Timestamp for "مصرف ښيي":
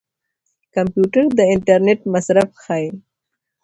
2.13-2.89